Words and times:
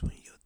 between 0.00 0.22
you. 0.24 0.39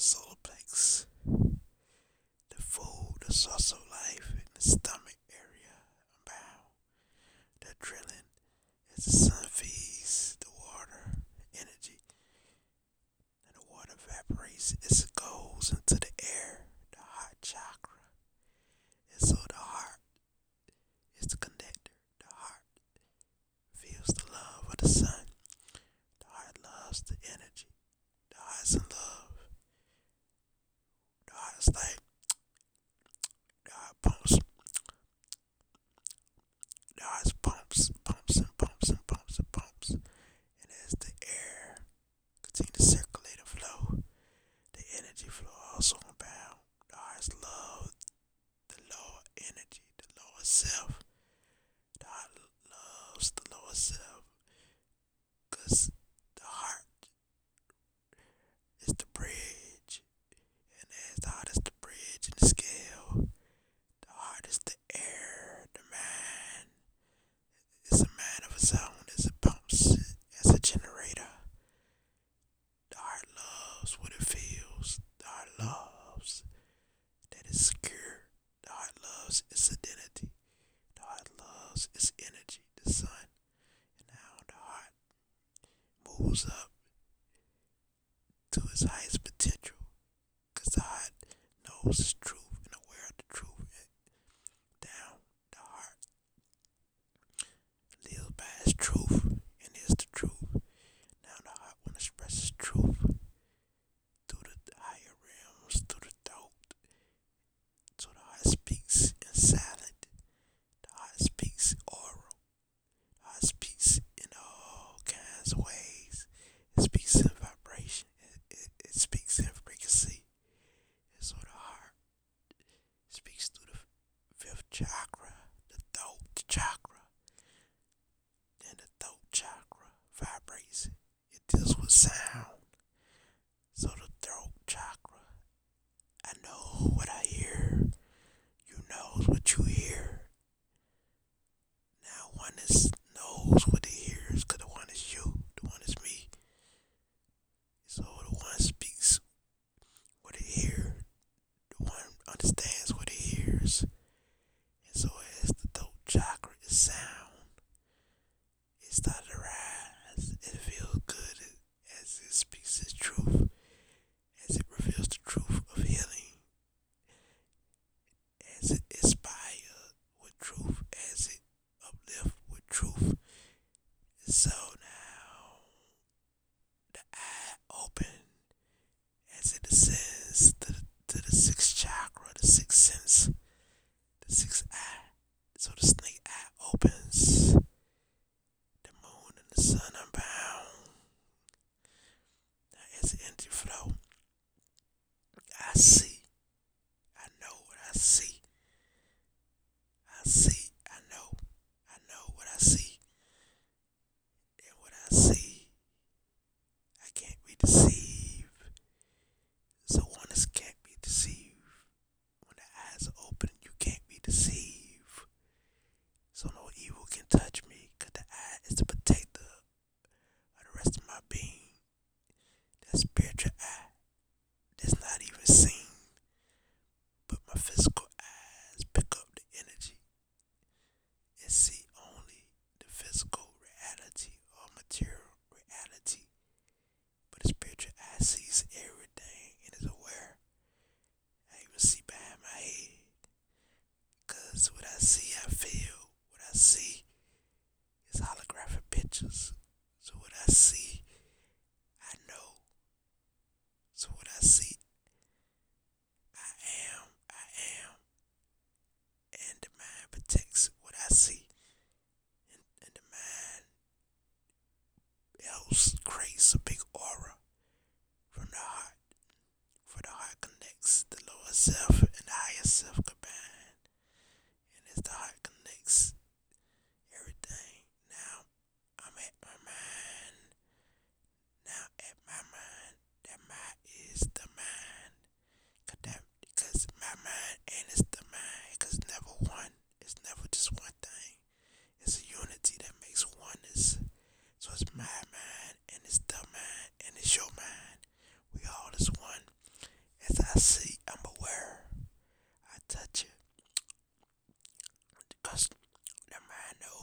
Solarplex, 0.00 1.04
the 1.26 2.62
food, 2.62 3.16
the 3.26 3.34
source 3.34 3.72
of 3.72 3.80
life, 3.90 4.32
in 4.32 4.48
the 4.54 4.60
stomach 4.62 5.18
area, 5.30 5.76
and 6.00 6.24
bowel. 6.24 6.72
The 7.60 7.74
drilling. 7.78 8.24
Is 8.96 9.04
the 9.04 9.10
sun 9.12 9.44
feeds 9.50 10.38
the 10.40 10.46
water 10.58 11.20
energy, 11.54 12.00
and 13.46 13.54
the 13.60 13.66
water 13.70 13.92
evaporates. 13.92 14.74
As 14.90 15.04
it 15.04 15.10
goes 15.14 15.70
into 15.70 15.96
the 15.96 16.19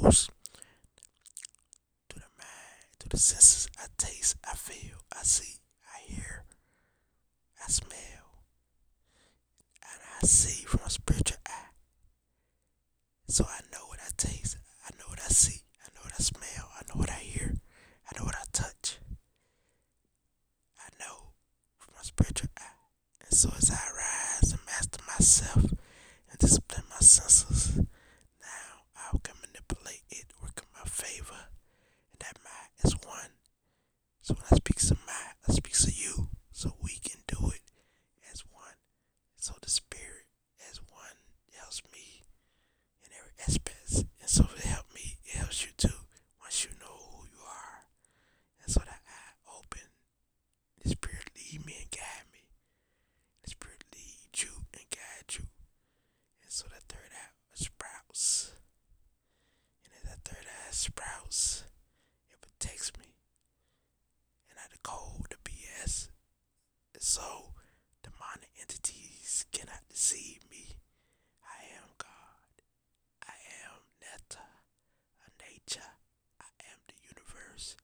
knows. 0.02 0.30
To 2.10 2.16
the 2.16 2.26
mind, 2.38 2.88
to 3.00 3.10
the 3.10 3.18
senses, 3.18 3.68
I 3.80 3.86
taste, 3.98 4.36
I 4.44 4.56
feel, 4.56 4.98
I 5.14 5.24
see, 5.24 5.60
I 5.94 6.12
hear, 6.12 6.44
I 7.64 7.70
smell, 7.70 8.44
and 9.84 10.02
I 10.22 10.26
see 10.26 10.66
from 10.66 10.82
a 10.86 10.90
spiritual 10.90 11.38
eye. 11.48 11.72
So 13.28 13.46
I 13.46 13.60
know 13.72 13.86
what 13.88 14.00
I 14.00 14.10
taste, 14.18 14.58
I 14.86 14.92
know 14.98 15.06
what 15.10 15.20
I 15.20 15.28
see, 15.30 15.62
I 15.84 15.90
know 15.96 16.02
what 16.04 16.14
I 16.18 16.24
smell, 16.24 16.70
I 16.76 16.82
know 16.88 17.00
what 17.00 17.10
I 17.10 17.20
hear, 17.20 17.56
I 18.10 18.18
know 18.18 18.26
what 18.26 18.36
I 18.36 18.44
touch. 18.52 19.00
I 20.80 20.90
know 21.00 21.34
from 21.78 21.94
a 22.00 22.04
spiritual 22.04 22.50
eye. 22.58 22.78
And 23.22 23.34
so 23.34 23.50
as 23.58 23.70
I 23.70 23.76
rise 23.96 24.52
and 24.52 24.62
master 24.66 25.00
myself 25.08 25.64
and 25.66 26.40
discipline 26.40 26.84
my 26.90 27.00
senses, 27.00 27.78
now 27.78 28.86
I 28.96 29.18
can 29.24 29.36
manipulate 29.42 30.04
it, 30.10 30.26
work 30.42 30.64
in 30.64 30.70
my 30.74 30.86
favor. 30.90 31.48
And 32.12 32.20
that 32.20 32.38
mind 32.44 32.72
is 32.84 32.94
one. 33.06 33.32
So 34.28 34.34
when 34.34 34.44
I 34.52 34.56
speak 34.58 34.76
to 34.80 34.96
mind, 35.08 35.36
I 35.48 35.54
speak 35.54 35.72
to 35.78 35.90
you. 35.90 36.28
So 36.52 36.74
we 36.84 37.00
can 37.00 37.22
do 37.28 37.48
it 37.56 37.62
as 38.34 38.42
one. 38.52 38.76
So 39.38 39.54
the 39.62 39.70
spirit 39.70 40.28
as 40.70 40.82
one 40.92 41.16
helps 41.56 41.82
me 41.94 42.26
in 43.06 43.10
every 43.18 43.32
aspect. 43.48 44.04
And 44.20 44.30
so 44.30 44.44
if 44.52 44.60
it 44.60 44.66
helps 44.68 44.94
me, 44.94 45.16
it 45.24 45.38
helps 45.38 45.64
you 45.64 45.72
too. 45.78 45.96
Once 46.42 46.66
you 46.66 46.72
know 46.78 46.92
who 47.16 47.24
you 47.32 47.40
are. 47.48 47.88
And 48.64 48.70
so 48.74 48.82
that 48.82 49.00
I 49.08 49.56
open, 49.58 49.88
the 50.84 50.90
spirit 50.90 51.30
lead 51.34 51.66
me 51.66 51.76
and 51.80 51.92
guide 51.92 52.28
me. 52.34 52.44
The 53.44 53.52
spirit 53.52 53.86
lead 53.96 54.28
you 54.44 54.52
and 54.74 54.90
guide 54.92 55.40
you. 55.40 55.46
And 56.44 56.52
so 56.52 56.66
that 56.74 56.84
third 56.90 57.12
eye 57.16 57.32
sprouts. 57.54 58.52
And 59.86 59.94
as 59.96 60.04
that 60.10 60.24
third 60.30 60.46
eye 60.46 60.72
sprouts, 60.72 61.64
it 62.30 62.42
protects 62.42 62.92
me. 63.00 63.06
And 64.50 64.58
I 64.60 64.68
decode 64.72 65.30
the 65.30 65.38
BS. 65.44 66.10
And 66.94 67.04
so 67.04 67.54
demonic 68.04 68.50
entities 68.60 69.46
cannot 69.52 69.82
deceive 69.90 70.42
me. 70.50 70.78
I 71.46 71.64
am 71.78 71.90
God. 71.98 72.54
I 73.24 73.38
am 73.64 73.82
Netta, 74.02 74.46
a 75.22 75.30
nature. 75.44 75.94
I 76.42 76.50
am 76.74 76.80
the 76.88 76.98
universe. 77.06 77.76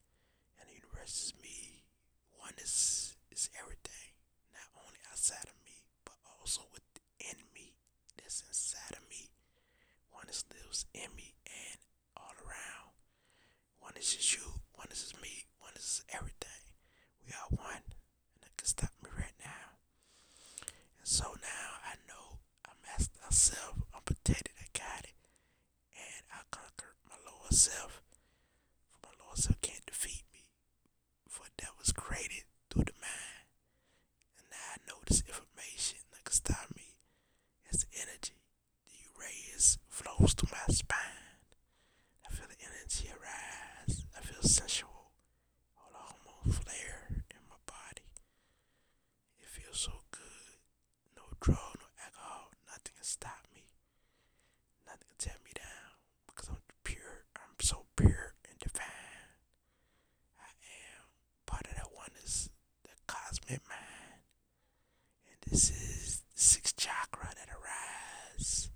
And 0.60 0.70
the 0.70 0.76
universe 0.76 1.30
is 1.30 1.34
me. 1.42 1.84
Oneness 2.40 3.16
is 3.32 3.50
everything. 3.60 4.18
Not 4.54 4.70
only 4.86 5.00
outside 5.12 5.46
of 5.46 5.58
me, 5.66 5.86
but 6.06 6.16
also 6.26 6.62
within 6.74 7.40
me. 7.54 7.74
That's 8.18 8.44
inside 8.48 8.98
of 8.98 9.04
me. 9.10 9.30
Oneness 10.14 10.44
lives 10.54 10.86
in 10.94 11.10
me 11.16 11.36
and 11.46 11.80
all 12.18 12.34
around. 12.46 12.94
Oneness 13.82 14.16
is 14.18 14.34
you. 14.36 14.62
Oneness 14.78 15.04
is 15.04 15.14
me. 15.22 15.46
Oneness 15.62 16.00
is 16.00 16.04
everything. 16.14 16.64
We 17.26 17.34
are 17.34 17.50
one. 17.52 17.84
And 18.36 18.42
that 18.42 18.56
can 18.58 18.68
stop 18.68 18.92
me 19.04 19.10
right 19.18 19.38
now. 19.44 19.80
And 21.00 21.08
so 21.08 21.26
now 21.42 21.68
I 21.84 21.96
know 22.08 22.40
I 22.66 22.72
mastered 22.86 23.22
myself. 23.24 23.76
I'm 23.94 24.02
protected. 24.06 24.54
I 24.60 24.68
got 24.78 25.04
it. 25.04 25.18
And 25.96 26.24
I 26.32 26.44
conquered 26.52 26.98
my 27.08 27.18
lower 27.26 27.52
self. 27.52 28.02
For 28.90 29.00
my 29.04 29.14
lower 29.24 29.36
self 29.36 29.60
can't 29.62 29.86
defeat 29.86 30.24
me. 30.34 30.52
For 31.28 31.46
that 31.58 31.74
was 31.80 31.92
created 31.92 32.46
through 32.70 32.86
the 32.86 32.98
mind. 33.02 33.48
And 34.40 34.48
now 34.52 34.68
I 34.74 34.78
know 34.88 35.00
this 35.08 35.24
information 35.28 36.00
that 36.12 36.24
can 36.24 36.34
stop 36.34 36.68
me. 36.76 36.98
It's 37.70 37.84
the 37.86 37.92
energy. 38.02 38.38
The 38.88 39.10
rays 39.20 39.78
flows 39.90 40.34
through 40.34 40.50
my 40.52 40.74
spine. 40.74 41.44
I 42.28 42.34
feel 42.34 42.48
the 42.48 42.60
energy 42.64 43.10
arise. 43.12 44.06
I 44.18 44.22
feel 44.22 44.42
sensual. 44.42 45.12
All 45.78 45.90
the 45.92 46.00
hormones 46.00 46.58
flare 46.60 47.08
in 47.32 47.42
my 47.50 47.60
body. 47.66 48.06
It 49.42 49.48
feels 49.50 49.80
so 49.80 49.92
good. 50.12 50.58
No 51.16 51.24
drug, 51.42 51.78
no 51.80 51.88
alcohol, 52.04 52.52
nothing 52.68 52.94
can 52.96 53.04
stop 53.04 53.46
me. 53.54 53.66
Nothing 54.86 55.08
can 55.10 55.18
tear 55.20 55.40
me 55.44 55.52
down 55.56 55.98
because 56.28 56.50
I'm 56.50 56.64
pure. 56.84 57.26
I'm 57.36 57.60
so 57.60 57.86
pure 57.96 58.34
and 58.50 58.60
divine. 58.60 59.34
I 60.40 60.52
am 60.94 61.06
part 61.46 61.68
of 61.68 61.76
that 61.76 61.90
oneness, 61.96 62.50
the 62.84 62.90
cosmic 63.08 63.62
mind. 63.68 64.22
And 65.28 65.52
this 65.52 65.70
is 65.70 66.22
the 66.34 66.40
sixth 66.40 66.78
chakra 66.78 67.30
that 67.36 67.50
arise. 67.50 68.70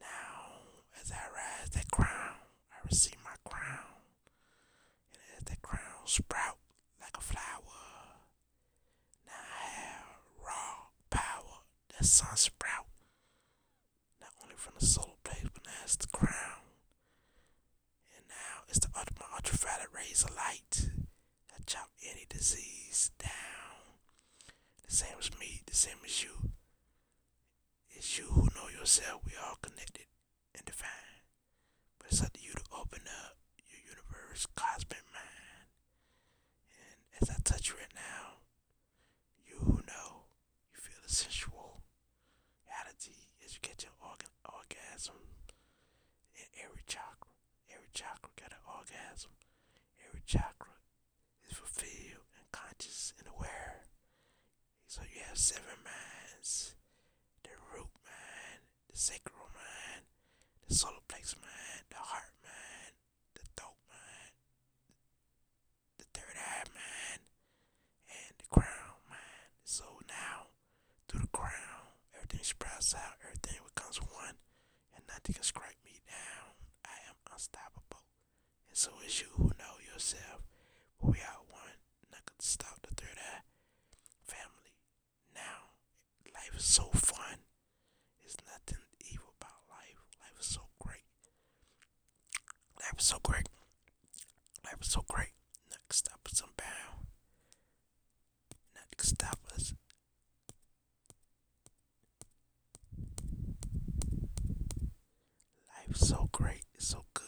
Now, 0.00 0.62
as 1.00 1.10
I 1.12 1.24
rise 1.34 1.70
that 1.70 1.90
crown, 1.90 2.38
I 2.72 2.76
receive 2.86 3.16
my 3.24 3.36
crown. 3.44 4.02
And 5.14 5.46
as 5.48 5.54
sprout 6.06 6.58
like 7.00 7.16
a 7.16 7.20
flower, 7.20 7.78
now 9.26 9.32
I 9.32 9.66
have 9.68 10.04
raw 10.44 10.88
power 11.10 11.62
that 11.96 12.04
sun 12.06 12.36
sprout. 12.36 12.86
Not 14.20 14.30
only 14.42 14.56
from 14.56 14.74
the 14.78 14.86
solar 14.86 15.16
plate, 15.24 15.48
but 15.52 15.64
now 15.66 15.80
it's 15.84 15.96
the 15.96 16.06
crown. 16.08 16.62
And 18.16 18.24
now 18.28 18.64
it's 18.68 18.78
the 18.80 18.88
ultimate 18.96 19.28
ultraviolet 19.34 19.88
rays 19.94 20.24
of 20.24 20.34
light 20.34 20.90
that 21.52 21.66
chop 21.66 21.90
any 22.02 22.26
disease 22.28 23.10
down. 23.18 23.30
The 24.86 24.92
same 24.94 25.16
as 25.18 25.30
me, 25.38 25.62
the 25.66 25.74
same 25.74 25.98
as 26.04 26.22
you. 26.22 26.50
It's 27.90 28.18
you 28.18 28.24
who 28.26 28.48
know 28.54 28.68
yourself. 28.68 29.22
We 29.24 29.32
all 29.40 29.56
connected 29.62 30.06
and 30.54 30.64
divine. 30.64 31.22
But 31.98 32.08
it's 32.10 32.22
up 32.22 32.32
to 32.34 32.40
you 32.42 32.52
to 32.52 32.62
open 32.76 33.02
up 33.06 33.36
your 33.68 33.80
universe, 33.88 34.46
cosmic 34.54 35.02
as 37.64 37.70
I 37.70 37.72
touch 37.72 37.72
you 37.72 37.80
right 37.80 37.94
now, 37.94 38.44
you 39.46 39.82
know, 39.86 40.24
you 40.72 40.80
feel 40.80 41.00
the 41.02 41.12
sensual 41.12 41.82
reality 42.66 43.28
as 43.44 43.54
you 43.54 43.60
get 43.62 43.82
your 43.82 43.92
organ 44.02 44.28
orgasm 44.44 45.16
in 46.34 46.46
every 46.60 46.82
chakra. 46.86 47.32
Every 47.72 47.88
chakra 47.94 48.30
got 48.36 48.52
an 48.52 48.64
orgasm. 48.68 49.32
Every 50.06 50.22
chakra 50.26 50.76
is 51.48 51.56
fulfilled 51.56 52.28
and 52.36 52.46
conscious 52.52 53.12
and 53.18 53.28
aware. 53.28 53.86
So 54.86 55.02
you 55.02 55.20
have 55.28 55.38
seven 55.38 55.80
minds 55.84 56.74
the 57.42 57.50
root 57.72 57.90
mind, 58.04 58.60
the 58.90 58.96
sacral 58.96 59.48
mind, 59.54 60.04
the 60.68 60.74
solar 60.74 61.02
plexus 61.08 61.36
mind, 61.40 61.84
the 61.90 61.96
heart 61.96 62.32
mind, 62.42 62.94
the 63.34 63.42
throat 63.56 63.80
mind, 63.88 64.32
the 65.98 66.04
third 66.14 66.36
eye 66.38 66.68
mind, 66.72 67.20
and 68.08 68.34
the 68.38 68.48
crown 68.50 68.98
mind. 69.08 69.50
So 69.64 69.84
now, 70.08 70.54
through 71.08 71.22
the 71.22 71.36
crown, 71.36 71.74
sprouts 72.84 73.16
everything 73.24 73.60
becomes 73.74 73.96
one, 73.98 74.36
and 74.94 75.04
nothing 75.08 75.34
can 75.34 75.42
strike 75.42 75.78
me 75.84 76.00
down. 76.04 76.52
I 76.84 76.96
am 77.08 77.16
unstoppable. 77.32 78.04
And 78.68 78.76
so 78.76 78.90
is 79.06 79.20
you 79.20 79.28
who 79.36 79.44
know 79.56 79.80
yourself. 79.80 80.44
We 81.00 81.18
are 81.24 81.40
one. 81.48 81.80
Nothing 82.12 82.36
can 82.36 82.40
stop 82.40 82.80
the 82.82 82.94
third 82.94 83.16
eye 83.16 83.44
family. 84.24 84.76
Now, 85.34 85.72
life 86.34 86.52
is 86.56 86.64
so 86.64 86.90
fun. 86.92 87.44
There's 88.20 88.36
nothing 88.44 88.84
evil 89.00 89.32
about 89.40 89.64
life. 89.70 90.00
Life 90.20 90.40
is 90.40 90.46
so 90.46 90.62
great. 90.78 91.08
Life 92.80 92.98
is 92.98 93.06
so 93.06 93.18
great. 93.22 93.48
Life 94.64 94.80
is 94.82 94.88
so 94.88 95.04
great. 95.08 95.33
It's 105.94 106.08
so 106.08 106.28
great. 106.32 106.64
It's 106.74 106.88
so 106.88 107.04
good. 107.14 107.24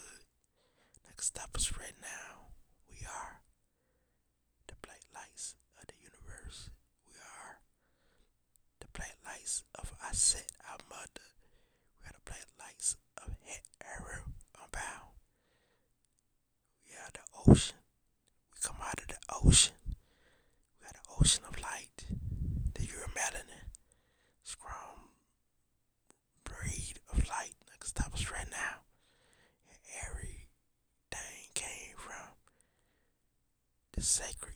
Next 1.06 1.26
stop 1.26 1.50
is 1.56 1.78
right 1.78 1.94
now. 2.02 2.48
We 2.90 3.06
are 3.06 3.42
the 4.66 4.74
bright 4.82 5.04
lights 5.14 5.54
of 5.80 5.86
the 5.86 5.94
universe. 6.02 6.70
We 7.06 7.14
are 7.14 7.60
the 8.80 8.88
bright 8.92 9.14
lights 9.24 9.62
of 9.76 9.94
I 10.02 10.12
said 10.12 10.50
our 10.68 10.78
mother. 10.90 11.28
We 12.02 12.08
are 12.08 12.12
the 12.12 12.24
bright 12.24 12.50
lights 12.58 12.96
of 13.22 13.36
Het 13.44 13.62
Arrow 13.84 14.34
Unbound. 14.58 15.14
We 16.88 16.96
are 16.96 17.10
the 17.14 17.50
ocean. 17.50 17.78
We 18.52 18.58
come 18.62 18.76
out 18.82 19.00
of 19.00 19.06
the 19.06 19.20
ocean. 19.46 19.76
We 20.80 20.86
are 20.86 20.92
the 20.92 21.20
ocean 21.20 21.44
of 21.48 21.60
light. 21.62 22.06
The 22.74 22.82
Uramelin, 22.82 23.70
Scrum 24.42 25.05
sacred 34.16 34.54